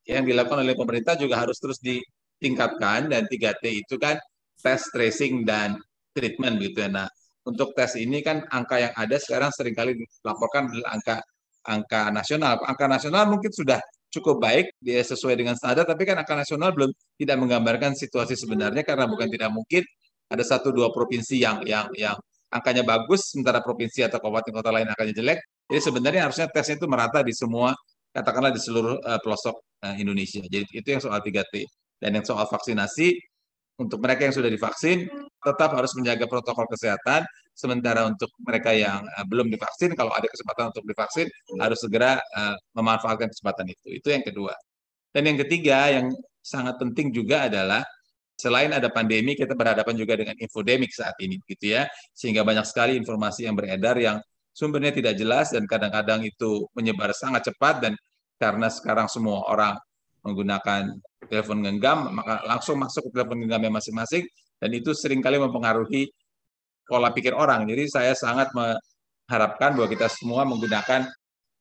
yang 0.09 0.25
dilakukan 0.25 0.65
oleh 0.65 0.73
pemerintah 0.73 1.21
juga 1.21 1.45
harus 1.45 1.61
terus 1.61 1.77
ditingkatkan 1.85 3.13
dan 3.13 3.29
3T 3.29 3.65
itu 3.85 4.01
kan 4.01 4.17
test, 4.57 4.89
tracing 4.97 5.45
dan 5.45 5.77
treatment 6.17 6.57
gitu 6.65 6.81
ya. 6.81 6.89
Nah, 6.89 7.09
untuk 7.45 7.77
tes 7.77 7.99
ini 8.01 8.25
kan 8.25 8.47
angka 8.49 8.81
yang 8.81 8.95
ada 8.97 9.17
sekarang 9.21 9.51
sering 9.53 9.77
kali 9.77 9.99
dilaporkan 9.99 10.73
adalah 10.73 10.97
angka 10.97 11.17
angka 11.67 12.03
nasional. 12.15 12.57
Angka 12.65 12.87
nasional 12.89 13.25
mungkin 13.29 13.53
sudah 13.53 13.81
cukup 14.13 14.39
baik 14.39 14.77
dia 14.79 15.01
sesuai 15.01 15.35
dengan 15.35 15.57
standar 15.57 15.89
tapi 15.89 16.05
kan 16.05 16.21
angka 16.21 16.37
nasional 16.37 16.71
belum 16.77 16.91
tidak 17.17 17.37
menggambarkan 17.41 17.97
situasi 17.97 18.37
sebenarnya 18.37 18.85
karena 18.85 19.09
bukan 19.09 19.29
tidak 19.33 19.51
mungkin 19.51 19.83
ada 20.29 20.45
satu 20.45 20.69
dua 20.73 20.93
provinsi 20.93 21.41
yang 21.41 21.65
yang 21.65 21.89
yang 21.97 22.17
angkanya 22.53 22.85
bagus, 22.85 23.33
sementara 23.33 23.65
provinsi 23.65 24.05
atau 24.05 24.21
kabupaten 24.21 24.53
kota 24.53 24.71
lain 24.71 24.87
angkanya 24.93 25.15
jelek. 25.17 25.39
Jadi 25.73 25.81
sebenarnya 25.81 26.21
harusnya 26.29 26.47
tesnya 26.53 26.77
itu 26.77 26.87
merata 26.87 27.25
di 27.25 27.33
semua, 27.33 27.73
katakanlah 28.13 28.53
di 28.53 28.61
seluruh 28.61 29.01
uh, 29.01 29.21
pelosok 29.25 29.57
uh, 29.89 29.97
Indonesia. 29.97 30.45
Jadi 30.45 30.69
itu 30.69 30.89
yang 30.93 31.01
soal 31.01 31.19
3T. 31.25 31.65
Dan 32.03 32.19
yang 32.19 32.27
soal 32.27 32.45
vaksinasi, 32.51 33.15
untuk 33.81 33.99
mereka 34.05 34.29
yang 34.29 34.35
sudah 34.37 34.51
divaksin, 34.53 35.09
tetap 35.41 35.71
harus 35.73 35.91
menjaga 35.97 36.29
protokol 36.29 36.69
kesehatan. 36.69 37.25
Sementara 37.53 38.05
untuk 38.09 38.29
mereka 38.45 38.73
yang 38.77 39.01
uh, 39.01 39.25
belum 39.25 39.49
divaksin, 39.49 39.97
kalau 39.97 40.13
ada 40.13 40.29
kesempatan 40.29 40.71
untuk 40.71 40.85
divaksin, 40.85 41.27
harus 41.57 41.79
segera 41.81 42.21
uh, 42.37 42.57
memanfaatkan 42.77 43.33
kesempatan 43.33 43.73
itu. 43.73 43.87
Itu 43.97 44.09
yang 44.13 44.25
kedua. 44.25 44.53
Dan 45.13 45.29
yang 45.29 45.39
ketiga, 45.41 45.89
yang 45.89 46.13
sangat 46.43 46.77
penting 46.81 47.15
juga 47.15 47.49
adalah 47.49 47.85
selain 48.37 48.73
ada 48.75 48.89
pandemi 48.91 49.37
kita 49.39 49.55
berhadapan 49.55 49.95
juga 49.95 50.19
dengan 50.19 50.37
infodemik 50.39 50.91
saat 50.91 51.15
ini 51.23 51.39
gitu 51.47 51.79
ya. 51.79 51.87
Sehingga 52.17 52.43
banyak 52.43 52.67
sekali 52.67 52.99
informasi 52.99 53.47
yang 53.47 53.55
beredar 53.55 53.97
yang 53.99 54.19
sumbernya 54.53 54.93
tidak 54.93 55.15
jelas 55.17 55.51
dan 55.55 55.65
kadang-kadang 55.65 56.25
itu 56.27 56.69
menyebar 56.77 57.13
sangat 57.17 57.49
cepat 57.53 57.89
dan 57.89 57.93
karena 58.37 58.69
sekarang 58.69 59.09
semua 59.09 59.47
orang 59.49 59.75
menggunakan 60.23 60.93
telepon 61.27 61.65
genggam 61.65 62.15
maka 62.15 62.45
langsung 62.47 62.79
masuk 62.79 63.11
ke 63.11 63.11
telepon 63.17 63.43
genggamnya 63.43 63.73
masing-masing 63.81 64.23
dan 64.63 64.71
itu 64.71 64.95
sering 64.95 65.19
kali 65.19 65.41
mempengaruhi 65.41 66.13
pola 66.87 67.11
pikir 67.11 67.33
orang. 67.35 67.67
Jadi 67.67 67.89
saya 67.89 68.13
sangat 68.15 68.53
mengharapkan 68.53 69.75
bahwa 69.75 69.89
kita 69.91 70.07
semua 70.13 70.45
menggunakan 70.45 71.09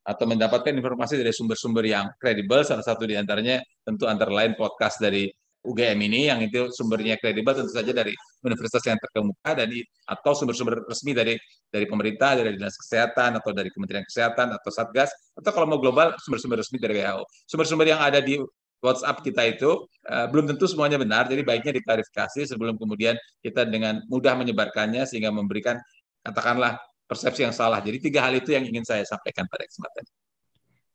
atau 0.02 0.26
mendapatkan 0.26 0.74
informasi 0.74 1.22
dari 1.22 1.30
sumber-sumber 1.30 1.86
yang 1.86 2.10
kredibel 2.18 2.66
salah 2.66 2.82
satu 2.82 3.06
di 3.06 3.14
antaranya 3.14 3.62
tentu 3.86 4.10
antara 4.10 4.34
lain 4.34 4.58
podcast 4.58 4.98
dari 4.98 5.30
UGM 5.62 6.00
ini 6.10 6.26
yang 6.26 6.42
itu 6.42 6.74
sumbernya 6.74 7.22
kredibel 7.22 7.54
tentu 7.54 7.70
saja 7.70 7.94
dari 7.94 8.18
universitas 8.42 8.82
yang 8.82 8.98
terkemuka 8.98 9.54
dan 9.54 9.70
atau 10.10 10.32
sumber-sumber 10.34 10.82
resmi 10.90 11.14
dari 11.14 11.38
dari 11.70 11.86
pemerintah 11.86 12.34
dari 12.34 12.58
dinas 12.58 12.74
kesehatan 12.82 13.38
atau 13.38 13.54
dari 13.54 13.70
Kementerian 13.70 14.02
Kesehatan 14.02 14.58
atau 14.58 14.70
Satgas 14.74 15.14
atau 15.38 15.52
kalau 15.54 15.70
mau 15.70 15.78
global 15.78 16.18
sumber-sumber 16.18 16.66
resmi 16.66 16.82
dari 16.82 16.98
WHO. 16.98 17.22
Sumber-sumber 17.46 17.86
yang 17.94 18.02
ada 18.02 18.18
di 18.18 18.42
WhatsApp 18.82 19.22
kita 19.22 19.46
itu 19.46 19.86
uh, 20.10 20.26
belum 20.34 20.50
tentu 20.50 20.66
semuanya 20.66 20.98
benar, 20.98 21.30
jadi 21.30 21.46
baiknya 21.46 21.78
diklarifikasi 21.78 22.50
sebelum 22.50 22.82
kemudian 22.82 23.14
kita 23.46 23.70
dengan 23.70 24.02
mudah 24.10 24.34
menyebarkannya 24.34 25.06
sehingga 25.06 25.30
memberikan 25.30 25.78
katakanlah 26.26 26.82
persepsi 27.06 27.46
yang 27.46 27.54
salah. 27.54 27.78
Jadi 27.86 28.02
tiga 28.10 28.26
hal 28.26 28.34
itu 28.34 28.58
yang 28.58 28.66
ingin 28.66 28.82
saya 28.82 29.06
sampaikan 29.06 29.46
pada 29.46 29.70
kesempatan. 29.70 30.04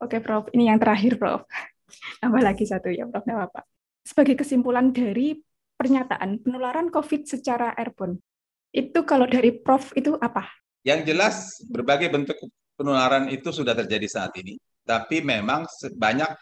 Oke, 0.02 0.18
Prof. 0.18 0.50
Ini 0.50 0.74
yang 0.74 0.82
terakhir, 0.82 1.14
Prof. 1.14 1.46
Tambah 2.20 2.42
lagi 2.42 2.66
satu 2.66 2.90
ya, 2.90 3.06
Prof. 3.06 3.22
Nggak 3.22 3.38
apa-apa 3.38 3.75
sebagai 4.16 4.40
kesimpulan 4.40 4.96
dari 4.96 5.36
pernyataan 5.76 6.40
penularan 6.40 6.88
COVID 6.88 7.28
secara 7.28 7.76
airborne. 7.76 8.16
Itu 8.72 9.04
kalau 9.04 9.28
dari 9.28 9.52
Prof 9.52 9.92
itu 9.92 10.16
apa? 10.16 10.48
Yang 10.88 11.12
jelas 11.12 11.36
berbagai 11.68 12.08
bentuk 12.08 12.40
penularan 12.80 13.28
itu 13.28 13.52
sudah 13.52 13.76
terjadi 13.76 14.08
saat 14.08 14.32
ini. 14.40 14.56
Tapi 14.88 15.20
memang 15.20 15.68
banyak 16.00 16.32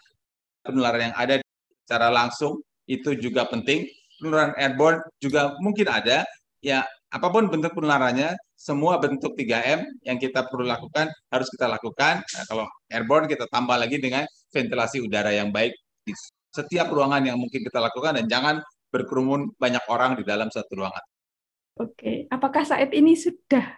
penularan 0.63 1.11
yang 1.11 1.17
ada 1.19 1.43
secara 1.83 2.15
langsung 2.15 2.63
itu 2.87 3.19
juga 3.19 3.43
penting. 3.51 3.91
Penularan 4.23 4.55
airborne 4.55 5.03
juga 5.19 5.59
mungkin 5.59 5.91
ada. 5.91 6.23
Ya, 6.63 6.87
apa 7.11 7.27
pun 7.27 7.51
bentuk 7.51 7.75
penularannya, 7.75 8.39
semua 8.55 9.03
bentuk 9.03 9.35
3M 9.35 9.83
yang 10.07 10.23
kita 10.23 10.47
perlu 10.47 10.63
lakukan 10.63 11.11
harus 11.27 11.51
kita 11.51 11.67
lakukan. 11.67 12.23
Nah, 12.23 12.45
kalau 12.47 12.71
airborne 12.87 13.27
kita 13.27 13.51
tambah 13.51 13.75
lagi 13.75 13.99
dengan 13.99 14.23
ventilasi 14.55 15.03
udara 15.03 15.35
yang 15.35 15.51
baik 15.51 15.75
setiap 16.55 16.87
ruangan 16.95 17.27
yang 17.27 17.35
mungkin 17.35 17.67
kita 17.67 17.83
lakukan 17.83 18.23
dan 18.23 18.31
jangan 18.31 18.55
berkerumun 18.95 19.59
banyak 19.59 19.83
orang 19.91 20.15
di 20.15 20.23
dalam 20.23 20.47
satu 20.55 20.79
ruangan. 20.79 21.03
Oke, 21.83 22.31
apakah 22.31 22.63
saat 22.63 22.95
ini 22.95 23.19
sudah 23.19 23.75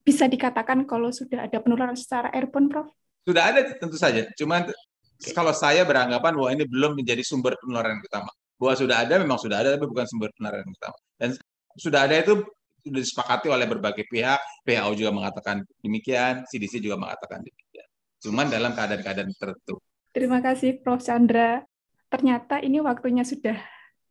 bisa 0.00 0.24
dikatakan 0.24 0.88
kalau 0.88 1.12
sudah 1.12 1.44
ada 1.44 1.60
penularan 1.60 1.92
secara 1.92 2.32
airborne, 2.32 2.72
Prof? 2.72 2.88
Sudah 3.28 3.52
ada 3.52 3.60
tentu 3.76 4.00
saja. 4.00 4.24
Cuman 4.32 4.64
okay. 4.64 5.36
kalau 5.36 5.52
saya 5.52 5.84
beranggapan 5.84 6.32
bahwa 6.32 6.50
ini 6.56 6.64
belum 6.64 6.96
menjadi 6.96 7.20
sumber 7.20 7.60
penularan 7.60 8.00
utama. 8.00 8.32
Bahwa 8.56 8.72
sudah 8.72 9.04
ada 9.04 9.20
memang 9.20 9.36
sudah 9.36 9.60
ada 9.60 9.76
tapi 9.76 9.84
bukan 9.84 10.08
sumber 10.08 10.32
penularan 10.32 10.64
utama. 10.64 10.96
Dan 11.20 11.36
sudah 11.76 12.08
ada 12.08 12.16
itu 12.16 12.40
sudah 12.80 13.00
disepakati 13.04 13.52
oleh 13.52 13.68
berbagai 13.68 14.08
pihak. 14.08 14.40
WHO 14.64 14.90
juga 14.96 15.12
mengatakan 15.12 15.60
demikian, 15.84 16.48
CDC 16.48 16.80
juga 16.80 16.96
mengatakan 16.96 17.44
demikian. 17.44 17.84
cuman 18.16 18.48
dalam 18.48 18.72
keadaan-keadaan 18.72 19.28
tertentu. 19.36 19.76
Terima 20.16 20.40
kasih 20.40 20.80
Prof. 20.80 21.04
Chandra. 21.04 21.60
Ternyata 22.06 22.62
ini 22.62 22.78
waktunya 22.78 23.26
sudah 23.26 23.58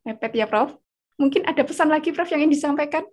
mepet 0.04 0.36
ya 0.36 0.46
Prof. 0.46 0.75
Mungkin 1.16 1.48
ada 1.48 1.64
pesan 1.64 1.88
lagi 1.88 2.12
Prof 2.12 2.28
yang 2.30 2.44
ingin 2.44 2.56
disampaikan? 2.60 3.04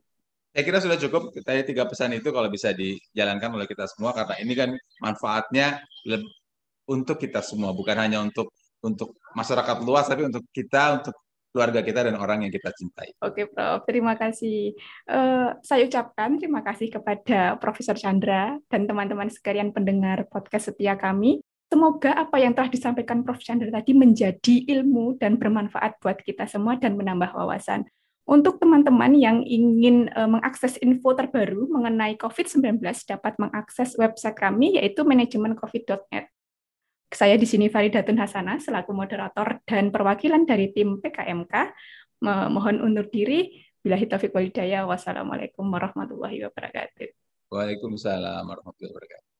Saya 0.52 0.62
kira 0.68 0.78
sudah 0.84 0.98
cukup. 1.00 1.32
Tadi 1.32 1.64
tiga 1.64 1.88
pesan 1.88 2.12
itu 2.12 2.28
kalau 2.28 2.52
bisa 2.52 2.76
dijalankan 2.76 3.56
oleh 3.56 3.64
kita 3.64 3.88
semua 3.88 4.12
karena 4.12 4.34
ini 4.42 4.52
kan 4.52 4.70
manfaatnya 5.00 5.80
untuk 6.84 7.16
kita 7.16 7.40
semua, 7.40 7.72
bukan 7.72 7.96
hanya 7.96 8.20
untuk 8.20 8.52
untuk 8.82 9.14
masyarakat 9.32 9.80
luas, 9.86 10.10
tapi 10.10 10.26
untuk 10.26 10.42
kita, 10.50 11.00
untuk 11.00 11.14
keluarga 11.52 11.84
kita 11.84 12.08
dan 12.08 12.16
orang 12.16 12.48
yang 12.48 12.52
kita 12.52 12.72
cintai. 12.72 13.12
Oke, 13.22 13.44
Prof. 13.46 13.84
Terima 13.84 14.16
kasih. 14.16 14.72
Uh, 15.04 15.52
saya 15.60 15.84
ucapkan 15.84 16.40
terima 16.40 16.64
kasih 16.64 16.88
kepada 16.88 17.60
Profesor 17.60 17.94
Chandra 17.94 18.56
dan 18.72 18.88
teman-teman 18.88 19.28
sekalian 19.28 19.70
pendengar 19.70 20.26
podcast 20.32 20.72
setia 20.72 20.96
kami. 20.96 21.44
Semoga 21.72 22.12
apa 22.12 22.36
yang 22.36 22.52
telah 22.52 22.68
disampaikan 22.68 23.24
Prof. 23.24 23.40
Chandra 23.40 23.72
tadi 23.72 23.96
menjadi 23.96 24.60
ilmu 24.76 25.16
dan 25.16 25.40
bermanfaat 25.40 26.04
buat 26.04 26.20
kita 26.20 26.44
semua 26.44 26.76
dan 26.76 27.00
menambah 27.00 27.32
wawasan. 27.32 27.88
Untuk 28.28 28.60
teman-teman 28.60 29.16
yang 29.16 29.40
ingin 29.40 30.12
uh, 30.12 30.28
mengakses 30.28 30.76
info 30.84 31.16
terbaru 31.16 31.72
mengenai 31.72 32.20
COVID-19 32.20 32.76
dapat 32.84 33.40
mengakses 33.40 33.96
website 33.96 34.36
kami 34.36 34.76
yaitu 34.76 35.00
manajemencovid.net. 35.00 36.28
Saya 37.08 37.40
di 37.40 37.48
sini 37.48 37.72
Faridatun 37.72 38.20
Hasanah 38.20 38.60
selaku 38.60 38.92
moderator 38.92 39.64
dan 39.64 39.88
perwakilan 39.88 40.44
dari 40.44 40.76
tim 40.76 41.00
PKMK. 41.00 41.72
Mohon 42.52 42.84
undur 42.84 43.08
diri. 43.08 43.64
Bila 43.80 43.96
taufiq 43.96 44.36
walidaya. 44.36 44.84
Wassalamualaikum 44.84 45.64
warahmatullahi 45.72 46.44
wabarakatuh. 46.52 47.08
Waalaikumsalam 47.48 48.44
warahmatullahi 48.44 48.92
wabarakatuh. 48.92 49.31